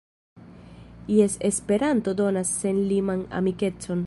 Jes, 1.15 1.37
Esperanto 1.51 2.15
donas 2.23 2.47
senliman 2.63 3.27
amikecon! 3.43 3.99